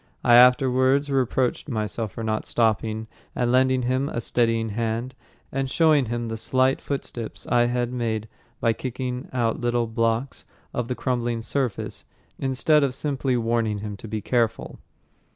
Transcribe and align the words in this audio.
I 0.23 0.33
afterwards 0.33 1.11
reproached 1.11 1.69
myself 1.69 2.13
for 2.13 2.23
not 2.23 2.47
stopping 2.47 3.05
and 3.35 3.51
lending 3.51 3.83
him 3.83 4.09
a 4.09 4.19
steadying 4.19 4.69
hand, 4.69 5.13
and 5.51 5.69
showing 5.69 6.05
him 6.07 6.27
the 6.27 6.37
slight 6.37 6.81
footsteps 6.81 7.45
I 7.45 7.65
had 7.67 7.93
made 7.93 8.27
by 8.59 8.73
kicking 8.73 9.29
out 9.31 9.61
little 9.61 9.85
blocks 9.85 10.43
of 10.73 10.87
the 10.87 10.95
crumbling 10.95 11.43
surface, 11.43 12.03
instead 12.39 12.83
of 12.83 12.95
simply 12.95 13.37
warning 13.37 13.77
him 13.77 13.95
to 13.97 14.07
be 14.07 14.21
careful. 14.21 14.79